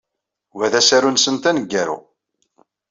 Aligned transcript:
Wa 0.55 0.67
d 0.71 0.73
asaru-nsent 0.79 1.49
aneggaru. 1.49 1.97